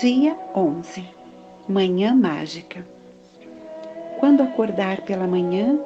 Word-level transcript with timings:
Dia 0.00 0.38
11 0.54 1.04
Manhã 1.68 2.14
Mágica 2.14 2.86
Quando 4.18 4.42
acordar 4.42 5.02
pela 5.02 5.26
manhã, 5.26 5.78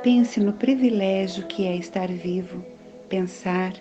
pense 0.00 0.38
no 0.38 0.52
privilégio 0.52 1.44
que 1.46 1.66
é 1.66 1.74
estar 1.74 2.06
vivo, 2.06 2.62
pensar, 3.08 3.72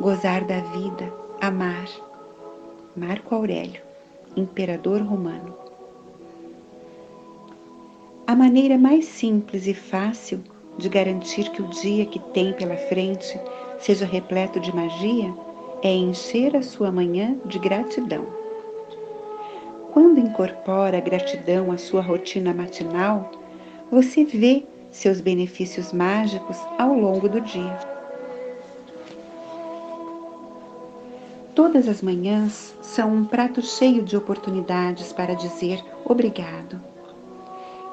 gozar 0.00 0.42
da 0.44 0.60
vida, 0.60 1.12
amar. 1.40 1.86
Marco 2.96 3.34
Aurélio, 3.34 3.80
Imperador 4.36 5.00
Romano. 5.02 5.54
A 8.26 8.34
maneira 8.34 8.76
mais 8.76 9.04
simples 9.04 9.68
e 9.68 9.74
fácil 9.74 10.42
de 10.76 10.88
garantir 10.88 11.50
que 11.50 11.62
o 11.62 11.68
dia 11.68 12.04
que 12.04 12.18
tem 12.18 12.52
pela 12.54 12.76
frente 12.76 13.38
seja 13.78 14.06
repleto 14.06 14.58
de 14.58 14.74
magia 14.74 15.32
é 15.82 15.92
encher 15.92 16.56
a 16.56 16.62
sua 16.62 16.90
manhã 16.90 17.38
de 17.44 17.60
gratidão. 17.60 18.39
Quando 19.92 20.20
incorpora 20.20 20.98
a 20.98 21.00
gratidão 21.00 21.72
à 21.72 21.78
sua 21.78 22.00
rotina 22.00 22.54
matinal, 22.54 23.30
você 23.90 24.24
vê 24.24 24.64
seus 24.90 25.20
benefícios 25.20 25.92
mágicos 25.92 26.56
ao 26.78 26.94
longo 26.94 27.28
do 27.28 27.40
dia. 27.40 27.78
Todas 31.54 31.88
as 31.88 32.00
manhãs 32.00 32.74
são 32.80 33.12
um 33.12 33.24
prato 33.24 33.60
cheio 33.60 34.02
de 34.02 34.16
oportunidades 34.16 35.12
para 35.12 35.34
dizer 35.34 35.84
obrigado. 36.04 36.80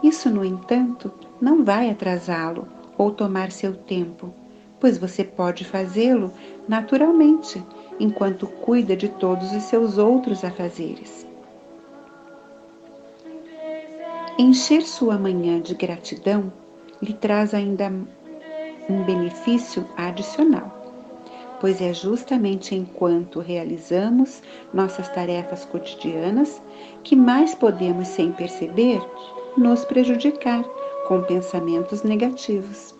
Isso, 0.03 0.29
no 0.29 0.45
entanto, 0.45 1.11
não 1.41 1.65
vai 1.65 1.89
atrasá-lo 1.89 2.67
ou 2.97 3.11
tomar 3.11 3.51
seu 3.51 3.73
tempo, 3.73 4.33
pois 4.79 4.97
você 4.97 5.23
pode 5.23 5.65
fazê-lo 5.65 6.31
naturalmente 6.67 7.63
enquanto 7.99 8.47
cuida 8.47 8.95
de 8.95 9.09
todos 9.09 9.51
os 9.51 9.63
seus 9.63 9.97
outros 9.97 10.43
afazeres. 10.43 11.26
Encher 14.39 14.83
sua 14.83 15.17
manhã 15.17 15.59
de 15.59 15.73
gratidão 15.73 16.53
lhe 17.01 17.11
traz 17.11 17.55
ainda 17.55 17.91
um 18.87 19.03
benefício 19.03 19.83
adicional, 19.97 20.71
pois 21.59 21.81
é 21.81 21.91
justamente 21.91 22.75
enquanto 22.75 23.39
realizamos 23.39 24.43
nossas 24.71 25.09
tarefas 25.09 25.65
cotidianas 25.65 26.61
que 27.03 27.15
mais 27.15 27.55
podemos, 27.55 28.09
sem 28.09 28.31
perceber, 28.31 29.01
nos 29.57 29.83
prejudicar 29.85 30.63
com 31.07 31.23
pensamentos 31.23 32.03
negativos. 32.03 32.93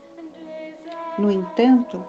No 1.20 1.32
entanto, 1.32 2.04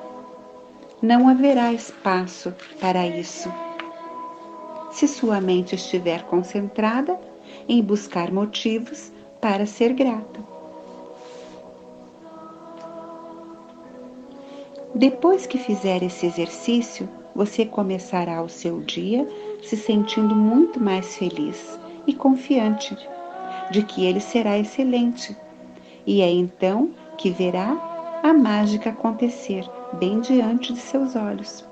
não 1.03 1.29
haverá 1.29 1.71
espaço 1.71 2.55
para 2.81 3.07
isso. 3.07 3.53
Se 4.91 5.07
sua 5.07 5.39
mente 5.39 5.75
estiver 5.75 6.23
concentrada 6.23 7.21
em 7.69 7.83
buscar 7.83 8.33
motivos 8.33 9.13
para 9.41 9.67
ser 9.67 9.93
grata. 9.93 10.41
Depois 14.95 15.47
que 15.47 15.59
fizer 15.59 16.03
esse 16.03 16.27
exercício, 16.27 17.09
você 17.35 17.65
começará 17.65 18.43
o 18.43 18.49
seu 18.49 18.81
dia 18.81 19.29
se 19.63 19.77
sentindo 19.77 20.35
muito 20.35 20.81
mais 20.81 21.17
feliz 21.17 21.79
e 22.07 22.15
confiante 22.15 22.97
de 23.71 23.83
que 23.83 24.05
ele 24.05 24.19
será 24.19 24.59
excelente. 24.59 25.37
E 26.07 26.23
é 26.23 26.31
então 26.31 26.91
que 27.17 27.31
verá 27.31 28.21
a 28.23 28.33
mágica 28.33 28.91
acontecer 28.91 29.69
bem 29.93 30.21
diante 30.21 30.73
de 30.73 30.81
seus 30.81 31.15
olhos. 31.15 31.65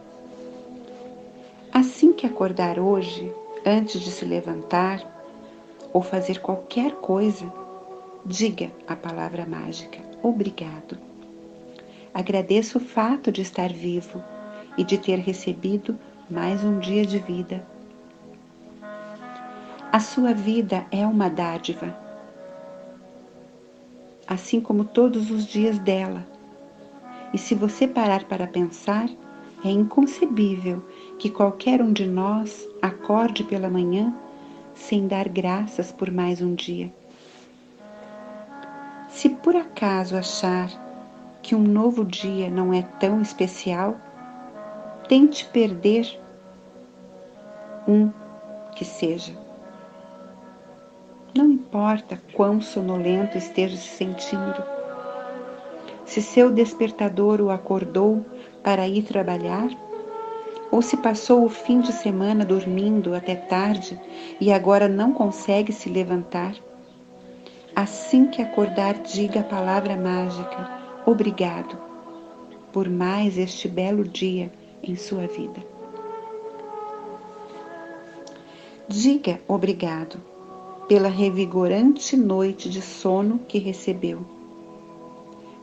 Assim 1.73 2.13
que 2.13 2.27
acordar 2.27 2.79
hoje, 2.79 3.33
antes 3.65 4.01
de 4.01 4.11
se 4.11 4.25
levantar 4.25 5.16
ou 5.97 6.03
fazer 6.03 6.41
qualquer 6.41 6.93
coisa, 6.97 7.51
diga 8.23 8.71
a 8.87 8.95
palavra 8.95 9.47
mágica: 9.47 9.99
obrigado. 10.23 10.99
Agradeço 12.13 12.77
o 12.77 12.81
fato 12.83 13.33
de 13.33 13.41
estar 13.41 13.73
vivo 13.73 14.23
e 14.77 14.85
de 14.85 14.99
ter 14.99 15.19
recebido 15.19 15.99
mais 16.29 16.63
um 16.63 16.79
dia 16.79 17.07
de 17.07 17.19
vida. 17.19 17.67
A 19.91 19.99
sua 19.99 20.35
vida 20.35 20.85
é 20.91 21.07
uma 21.07 21.31
dádiva, 21.31 21.97
assim 24.27 24.61
como 24.61 24.85
todos 24.85 25.31
os 25.31 25.47
dias 25.47 25.79
dela 25.79 26.27
e 27.33 27.39
se 27.39 27.55
você 27.55 27.89
parar 27.89 28.25
para 28.25 28.47
pensar, 28.47 29.09
é 29.65 29.71
inconcebível 29.71 30.85
que 31.19 31.31
qualquer 31.31 31.81
um 31.81 31.91
de 31.91 32.07
nós 32.07 32.69
acorde 32.83 33.43
pela 33.45 33.71
manhã 33.71 34.15
sem 34.77 35.09
dar 35.09 35.29
graças 35.29 35.91
por 35.91 36.11
mais 36.11 36.41
um 36.41 36.55
dia. 36.55 36.93
Se 39.09 39.31
por 39.31 39.57
acaso 39.57 40.17
achar 40.17 40.69
que 41.43 41.55
um 41.55 41.63
novo 41.63 42.05
dia 42.05 42.51
não 42.51 42.73
é 42.73 42.83
tão 42.83 43.23
especial, 43.23 43.97
tente 45.09 45.47
perder 45.47 46.07
um 47.89 48.13
que 48.77 48.85
seja. 48.85 49.33
Não 51.35 51.47
importa 51.47 52.21
quão 52.35 52.61
sonolento 52.61 53.39
esteja 53.39 53.77
se 53.77 53.89
sentindo, 53.89 54.63
se 56.05 56.23
seu 56.23 56.51
despertador 56.51 57.41
o 57.41 57.51
acordou 57.51 58.25
para 58.63 58.87
ir 58.87 59.03
trabalhar, 59.03 59.69
ou 60.71 60.83
se 60.83 60.97
passou 60.97 61.45
o 61.45 61.49
fim 61.49 61.81
de 61.81 61.93
semana 61.93 62.45
dormindo 62.45 63.15
até 63.15 63.35
tarde 63.35 63.99
e 64.41 64.53
agora 64.53 64.89
não 64.89 65.13
consegue 65.13 65.73
se 65.73 65.89
levantar. 65.89 66.55
Assim 67.75 68.27
que 68.27 68.43
acordar, 68.43 68.95
diga 69.03 69.41
a 69.41 69.45
palavra 69.45 69.97
mágica: 69.97 70.71
obrigado 71.05 71.79
por 72.73 72.89
mais 72.89 73.39
este 73.39 73.69
belo 73.69 74.05
dia 74.05 74.53
em 74.83 74.97
sua 74.97 75.27
vida. 75.27 75.63
Diga 78.89 79.41
obrigado 79.49 80.21
pela 80.89 81.09
revigorante 81.09 82.17
noite 82.17 82.69
de 82.69 82.81
sono 82.81 83.41
que 83.49 83.59
recebeu 83.59 84.37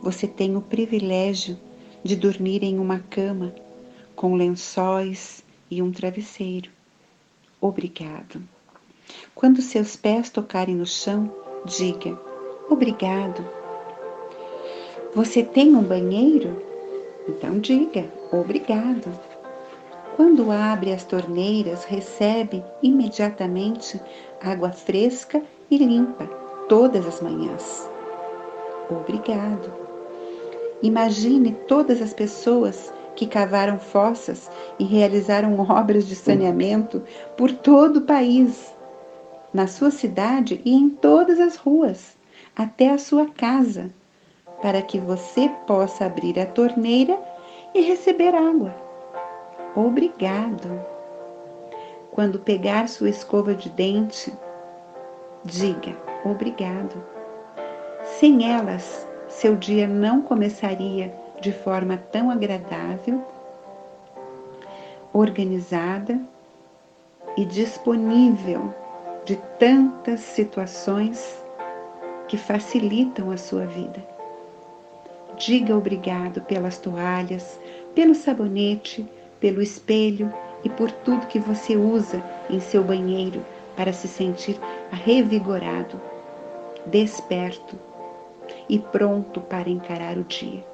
você 0.03 0.27
tem 0.27 0.57
o 0.57 0.61
privilégio 0.61 1.57
de 2.03 2.17
dormir 2.17 2.61
em 2.61 2.77
uma 2.77 2.99
cama 2.99 3.55
com 4.15 4.35
lençóis 4.35 5.43
e 5.69 5.81
um 5.81 5.91
travesseiro. 5.91 6.69
Obrigado. 7.59 8.41
Quando 9.33 9.61
seus 9.61 9.95
pés 9.95 10.29
tocarem 10.29 10.75
no 10.75 10.85
chão, 10.85 11.33
diga 11.65 12.19
obrigado. 12.69 13.45
Você 15.15 15.43
tem 15.43 15.75
um 15.75 15.83
banheiro? 15.83 16.61
Então 17.27 17.59
diga 17.59 18.05
obrigado. 18.31 19.11
Quando 20.15 20.51
abre 20.51 20.93
as 20.93 21.03
torneiras, 21.03 21.85
recebe 21.85 22.63
imediatamente 22.81 23.99
água 24.41 24.71
fresca 24.71 25.41
e 25.71 25.77
limpa 25.77 26.25
todas 26.67 27.05
as 27.07 27.19
manhãs. 27.21 27.89
Obrigado. 28.89 29.71
Imagine 30.81 31.53
todas 31.67 32.01
as 32.01 32.13
pessoas 32.13 32.93
que 33.15 33.27
cavaram 33.27 33.79
fossas 33.79 34.49
e 34.79 34.83
realizaram 34.83 35.59
obras 35.59 36.07
de 36.07 36.15
saneamento 36.15 37.03
por 37.37 37.51
todo 37.51 37.97
o 37.97 38.05
país, 38.05 38.73
na 39.53 39.67
sua 39.67 39.91
cidade 39.91 40.61
e 40.65 40.73
em 40.73 40.89
todas 40.89 41.39
as 41.39 41.55
ruas, 41.55 42.17
até 42.55 42.89
a 42.89 42.97
sua 42.97 43.27
casa, 43.27 43.91
para 44.61 44.81
que 44.81 44.99
você 44.99 45.49
possa 45.67 46.05
abrir 46.05 46.39
a 46.39 46.45
torneira 46.45 47.19
e 47.73 47.81
receber 47.81 48.33
água. 48.33 48.73
Obrigado. 49.75 50.81
Quando 52.11 52.39
pegar 52.39 52.87
sua 52.87 53.09
escova 53.09 53.55
de 53.55 53.69
dente, 53.69 54.31
diga 55.43 55.95
obrigado. 56.23 57.03
Sem 58.03 58.51
elas, 58.51 59.07
seu 59.27 59.55
dia 59.55 59.87
não 59.87 60.21
começaria 60.21 61.22
de 61.43 61.51
forma 61.51 61.97
tão 61.97 62.31
agradável, 62.31 63.21
organizada 65.11 66.17
e 67.35 67.43
disponível 67.43 68.73
de 69.25 69.35
tantas 69.59 70.21
situações 70.21 71.43
que 72.29 72.37
facilitam 72.37 73.29
a 73.29 73.35
sua 73.35 73.65
vida. 73.65 74.01
Diga 75.35 75.75
obrigado 75.75 76.41
pelas 76.43 76.77
toalhas, 76.77 77.59
pelo 77.93 78.15
sabonete, 78.15 79.05
pelo 79.41 79.61
espelho 79.61 80.33
e 80.63 80.69
por 80.69 80.89
tudo 80.89 81.27
que 81.27 81.39
você 81.39 81.75
usa 81.75 82.23
em 82.49 82.61
seu 82.61 82.85
banheiro 82.85 83.45
para 83.75 83.91
se 83.91 84.07
sentir 84.07 84.57
revigorado, 84.91 85.99
desperto 86.85 87.77
e 88.69 88.79
pronto 88.79 89.41
para 89.41 89.69
encarar 89.69 90.17
o 90.17 90.23
dia. 90.23 90.72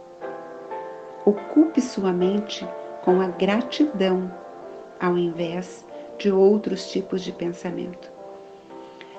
Ocupe 1.26 1.82
sua 1.82 2.14
mente 2.14 2.68
com 3.04 3.22
a 3.22 3.28
gratidão, 3.28 4.32
ao 5.00 5.18
invés 5.18 5.86
de 6.18 6.32
outros 6.32 6.90
tipos 6.92 7.22
de 7.22 7.32
pensamento. 7.32 8.12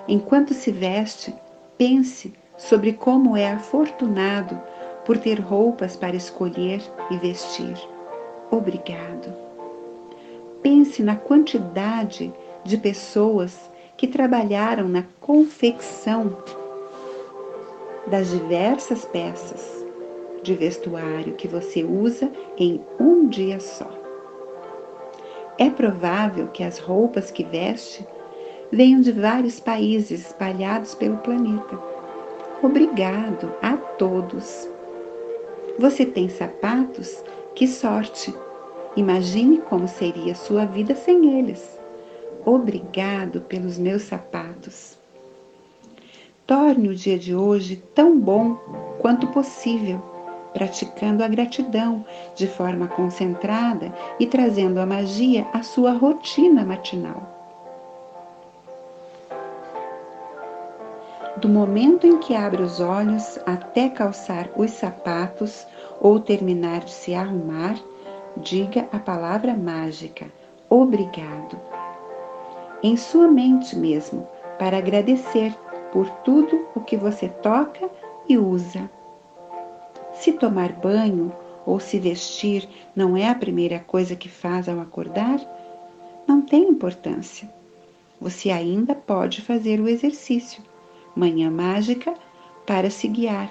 Enquanto 0.08 0.55
se 0.55 0.70
veste, 0.70 1.35
pense 1.76 2.32
sobre 2.56 2.93
como 2.93 3.37
é 3.37 3.52
afortunado 3.52 4.61
por 5.05 5.19
ter 5.19 5.41
roupas 5.41 5.97
para 5.97 6.17
escolher 6.17 6.82
e 7.11 7.17
vestir. 7.17 7.76
Obrigado. 8.50 9.32
Pense 10.62 11.02
na 11.02 11.17
quantidade 11.17 12.32
de 12.64 12.76
pessoas 12.76 13.70
que 13.97 14.06
trabalharam 14.06 14.88
na 14.88 15.05
confecção 15.20 16.37
das 18.06 18.31
diversas 18.31 19.05
peças 19.05 19.80
de 20.43 20.55
vestuário 20.55 21.35
que 21.35 21.49
você 21.49 21.85
usa 21.85 22.31
em 22.57 22.81
um 22.99 23.29
dia 23.29 23.61
só. 23.61 23.91
É 25.59 25.69
provável 25.69 26.49
que 26.49 26.65
as 26.65 26.79
roupas 26.79 27.31
que 27.31 27.45
veste 27.45 28.07
venham 28.73 29.01
de 29.01 29.13
vários 29.13 29.61
países 29.61 30.29
espalhados 30.29 30.95
pelo 30.95 31.19
planeta. 31.19 31.79
Obrigado 32.63 33.53
a 33.61 33.77
todos. 33.77 34.69
Você 35.79 36.05
tem 36.07 36.29
sapatos? 36.29 37.23
Que 37.55 37.67
sorte! 37.67 38.35
Imagine 38.97 39.59
como 39.59 39.87
seria 39.87 40.35
sua 40.35 40.65
vida 40.65 40.95
sem 40.95 41.39
eles. 41.39 41.79
Obrigado 42.45 43.41
pelos 43.43 43.79
meus 43.79 44.03
sapatos. 44.03 44.99
Torne 46.47 46.89
o 46.89 46.95
dia 46.95 47.19
de 47.19 47.35
hoje 47.35 47.83
tão 47.95 48.19
bom 48.19 48.57
quanto 48.99 49.29
possível, 49.29 50.03
praticando 50.52 51.23
a 51.23 51.29
gratidão 51.29 52.05
de 52.35 52.47
forma 52.47 52.88
concentrada 52.88 53.93
e 54.19 54.26
trazendo 54.26 54.79
a 54.79 54.87
magia 54.87 55.47
à 55.52 55.62
sua 55.62 55.93
rotina 55.93 56.64
matinal. 56.64 57.41
Do 61.37 61.49
momento 61.49 62.06
em 62.06 62.19
que 62.19 62.35
abre 62.35 62.62
os 62.62 62.81
olhos 62.81 63.38
até 63.47 63.88
calçar 63.88 64.50
os 64.56 64.73
sapatos 64.73 65.67
ou 65.99 66.20
terminar 66.20 66.81
de 66.81 66.91
se 66.91 67.14
arrumar, 67.14 67.76
diga 68.37 68.87
a 68.93 68.99
palavra 68.99 69.55
mágica: 69.55 70.26
obrigado. 70.69 71.58
Em 72.82 72.97
sua 72.97 73.26
mente 73.26 73.75
mesmo, 73.76 74.29
para 74.58 74.76
agradecer 74.76 75.55
por 75.93 76.11
tudo 76.25 76.69
o 76.75 76.81
que 76.81 76.97
você 76.97 77.29
toca 77.29 77.88
e 78.29 78.37
usa. 78.37 78.91
Se 80.21 80.33
tomar 80.33 80.75
banho 80.75 81.33
ou 81.65 81.81
se 81.81 81.99
vestir 81.99 82.69
não 82.95 83.17
é 83.17 83.27
a 83.27 83.35
primeira 83.35 83.79
coisa 83.79 84.15
que 84.15 84.29
faz 84.29 84.69
ao 84.69 84.79
acordar, 84.79 85.41
não 86.29 86.43
tem 86.43 86.69
importância. 86.69 87.51
Você 88.21 88.51
ainda 88.51 88.95
pode 88.95 89.41
fazer 89.41 89.81
o 89.81 89.89
exercício, 89.89 90.63
manhã 91.17 91.51
mágica, 91.51 92.13
para 92.67 92.91
se 92.91 93.09
guiar, 93.09 93.51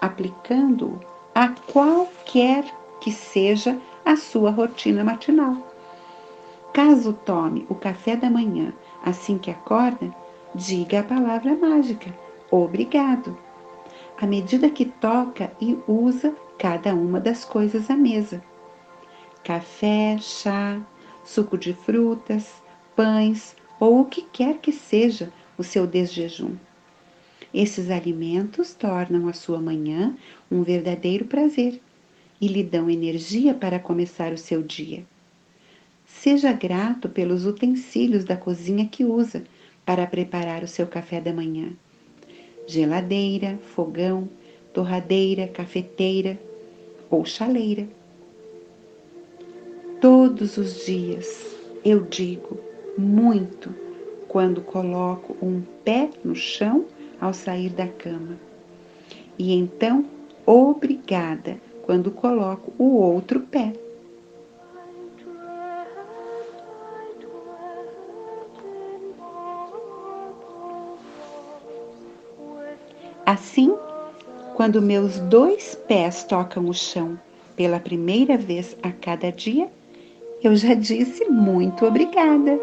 aplicando-o 0.00 0.98
a 1.34 1.50
qualquer 1.50 2.64
que 2.98 3.12
seja 3.12 3.78
a 4.02 4.16
sua 4.16 4.50
rotina 4.50 5.04
matinal. 5.04 5.58
Caso 6.72 7.12
tome 7.12 7.66
o 7.68 7.74
café 7.74 8.16
da 8.16 8.30
manhã 8.30 8.72
assim 9.04 9.36
que 9.36 9.50
acorda, 9.50 10.10
diga 10.54 11.00
a 11.00 11.04
palavra 11.04 11.54
mágica: 11.54 12.10
obrigado. 12.50 13.36
À 14.22 14.26
medida 14.28 14.70
que 14.70 14.84
toca 14.84 15.50
e 15.60 15.76
usa 15.88 16.32
cada 16.56 16.94
uma 16.94 17.18
das 17.18 17.44
coisas 17.44 17.90
à 17.90 17.96
mesa: 17.96 18.40
café, 19.42 20.16
chá, 20.20 20.80
suco 21.24 21.58
de 21.58 21.74
frutas, 21.74 22.62
pães 22.94 23.56
ou 23.80 24.02
o 24.02 24.04
que 24.04 24.22
quer 24.22 24.58
que 24.58 24.70
seja 24.70 25.32
o 25.58 25.64
seu 25.64 25.88
desjejum. 25.88 26.54
Esses 27.52 27.90
alimentos 27.90 28.74
tornam 28.74 29.26
a 29.26 29.32
sua 29.32 29.60
manhã 29.60 30.16
um 30.48 30.62
verdadeiro 30.62 31.24
prazer 31.24 31.80
e 32.40 32.46
lhe 32.46 32.62
dão 32.62 32.88
energia 32.88 33.52
para 33.52 33.80
começar 33.80 34.32
o 34.32 34.38
seu 34.38 34.62
dia. 34.62 35.04
Seja 36.06 36.52
grato 36.52 37.08
pelos 37.08 37.44
utensílios 37.44 38.24
da 38.24 38.36
cozinha 38.36 38.86
que 38.86 39.04
usa 39.04 39.42
para 39.84 40.06
preparar 40.06 40.62
o 40.62 40.68
seu 40.68 40.86
café 40.86 41.20
da 41.20 41.32
manhã: 41.32 41.72
geladeira, 42.66 43.58
fogão, 43.74 44.28
torradeira, 44.72 45.48
cafeteira 45.48 46.38
ou 47.10 47.24
chaleira. 47.24 47.86
Todos 50.00 50.56
os 50.56 50.84
dias 50.84 51.56
eu 51.84 52.02
digo 52.02 52.58
muito 52.96 53.74
quando 54.28 54.62
coloco 54.62 55.36
um 55.44 55.62
pé 55.84 56.10
no 56.24 56.34
chão 56.34 56.86
ao 57.20 57.34
sair 57.34 57.70
da 57.70 57.86
cama. 57.86 58.38
E 59.38 59.52
então, 59.52 60.04
obrigada 60.46 61.58
quando 61.82 62.10
coloco 62.10 62.72
o 62.78 62.96
outro 62.96 63.40
pé. 63.40 63.72
Assim, 73.32 73.74
quando 74.56 74.82
meus 74.82 75.18
dois 75.18 75.74
pés 75.88 76.22
tocam 76.22 76.68
o 76.68 76.74
chão 76.74 77.18
pela 77.56 77.80
primeira 77.80 78.36
vez 78.36 78.76
a 78.82 78.92
cada 78.92 79.32
dia, 79.32 79.72
eu 80.42 80.54
já 80.54 80.74
disse 80.74 81.24
muito 81.30 81.86
obrigada. 81.86 82.60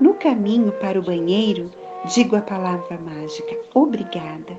No 0.00 0.14
caminho 0.14 0.72
para 0.72 0.98
o 0.98 1.04
banheiro, 1.04 1.70
digo 2.12 2.34
a 2.34 2.42
palavra 2.42 2.98
mágica 2.98 3.56
obrigada 3.72 4.58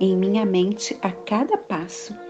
em 0.00 0.16
minha 0.16 0.46
mente 0.46 0.96
a 1.02 1.12
cada 1.12 1.58
passo. 1.58 2.29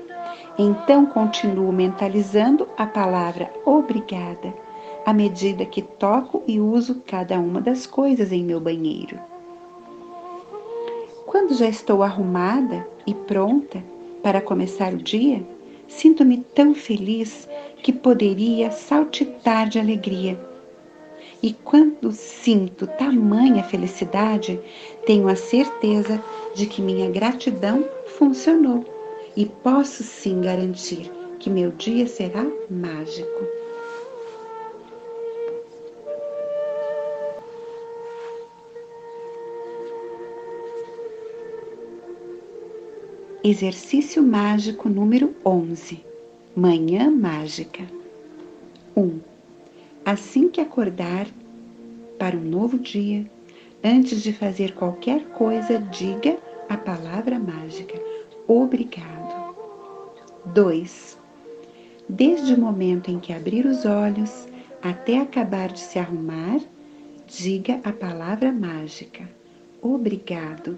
Então 0.63 1.07
continuo 1.07 1.73
mentalizando 1.73 2.69
a 2.77 2.87
palavra 2.87 3.51
obrigada 3.65 4.53
à 5.07 5.13
medida 5.15 5.65
que 5.65 5.81
toco 5.81 6.43
e 6.47 6.61
uso 6.61 6.97
cada 7.07 7.41
uma 7.41 7.63
das 7.63 7.87
coisas 7.87 8.31
em 8.31 8.45
meu 8.45 8.61
banheiro. 8.61 9.19
Quando 11.25 11.55
já 11.55 11.67
estou 11.67 12.03
arrumada 12.03 12.87
e 13.07 13.15
pronta 13.15 13.83
para 14.23 14.43
começar 14.43 14.93
o 14.93 14.99
dia, 14.99 15.43
sinto-me 15.89 16.37
tão 16.55 16.75
feliz 16.75 17.49
que 17.83 17.91
poderia 17.91 18.71
saltitar 18.71 19.67
de 19.67 19.79
alegria 19.79 20.39
e 21.43 21.55
quando 21.55 22.13
sinto 22.13 22.87
tamanha 22.87 23.65
felicidade, 23.65 24.61
tenho 25.07 25.27
a 25.27 25.35
certeza 25.35 26.23
de 26.55 26.67
que 26.67 26.83
minha 26.83 27.09
gratidão 27.09 27.83
funcionou 28.19 29.00
e 29.41 29.47
posso 29.47 30.05
sim 30.05 30.43
garantir 30.43 31.11
que 31.39 31.49
meu 31.49 31.71
dia 31.71 32.07
será 32.07 32.45
mágico. 32.69 33.41
Exercício 43.43 44.23
mágico 44.23 44.91
número 44.91 45.35
11. 45.43 46.05
Manhã 46.55 47.11
mágica. 47.11 47.85
1. 48.95 49.21
Assim 50.05 50.51
que 50.51 50.61
acordar 50.61 51.27
para 52.19 52.37
um 52.37 52.43
novo 52.43 52.79
dia, 52.79 53.25
antes 53.83 54.23
de 54.23 54.35
fazer 54.35 54.75
qualquer 54.75 55.25
coisa, 55.31 55.79
diga 55.79 56.37
a 56.69 56.77
palavra 56.77 57.39
mágica: 57.39 57.99
obrigado. 58.47 59.20
2. 60.55 61.17
Desde 62.09 62.55
o 62.55 62.59
momento 62.59 63.09
em 63.09 63.21
que 63.21 63.33
abrir 63.33 63.67
os 63.67 63.85
olhos 63.85 64.49
até 64.83 65.19
acabar 65.19 65.69
de 65.69 65.79
se 65.79 65.99
arrumar, 65.99 66.61
diga 67.27 67.81
a 67.85 67.93
palavra 67.93 68.51
mágica: 68.51 69.29
obrigado, 69.81 70.77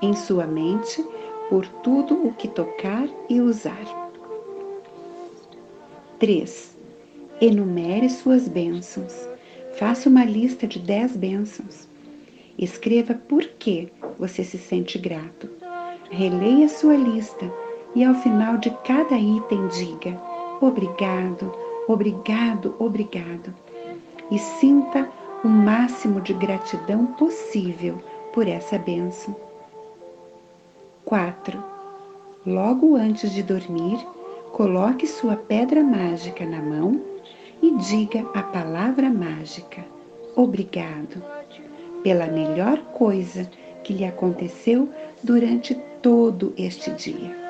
em 0.00 0.14
sua 0.14 0.46
mente 0.46 1.04
por 1.48 1.66
tudo 1.66 2.14
o 2.26 2.32
que 2.34 2.46
tocar 2.46 3.08
e 3.28 3.40
usar. 3.40 3.84
3 6.20 6.76
Enumere 7.40 8.08
suas 8.08 8.46
bênçãos. 8.46 9.28
Faça 9.74 10.08
uma 10.08 10.24
lista 10.24 10.64
de 10.64 10.78
dez 10.78 11.16
bênçãos. 11.16 11.88
Escreva 12.56 13.14
por 13.14 13.42
que 13.42 13.88
você 14.16 14.44
se 14.44 14.58
sente 14.58 14.96
grato. 14.96 15.50
Releia 16.08 16.68
sua 16.68 16.94
lista 16.94 17.50
e 17.94 18.04
ao 18.04 18.14
final 18.14 18.58
de 18.58 18.70
cada 18.84 19.16
item 19.16 19.68
diga 19.68 20.18
obrigado, 20.60 21.52
obrigado, 21.88 22.74
obrigado. 22.78 23.54
E 24.30 24.38
sinta 24.38 25.08
o 25.44 25.48
máximo 25.48 26.20
de 26.20 26.32
gratidão 26.32 27.06
possível 27.06 28.00
por 28.32 28.46
essa 28.46 28.78
bênção. 28.78 29.34
4. 31.04 31.62
Logo 32.46 32.96
antes 32.96 33.32
de 33.32 33.42
dormir, 33.42 33.98
coloque 34.52 35.06
sua 35.06 35.36
pedra 35.36 35.82
mágica 35.82 36.46
na 36.46 36.62
mão 36.62 37.00
e 37.60 37.72
diga 37.76 38.20
a 38.34 38.42
palavra 38.42 39.10
mágica: 39.10 39.84
Obrigado 40.34 41.22
pela 42.02 42.26
melhor 42.26 42.78
coisa 42.94 43.48
que 43.84 43.92
lhe 43.92 44.04
aconteceu 44.04 44.88
durante 45.22 45.74
todo 46.00 46.52
este 46.56 46.90
dia. 46.92 47.41